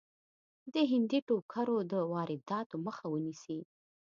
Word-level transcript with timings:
د 0.73 0.75
هندي 0.91 1.19
ټوکرو 1.27 1.77
د 1.91 1.93
وادراتو 2.11 2.75
مخه 2.85 3.05
ونیسي. 3.09 3.59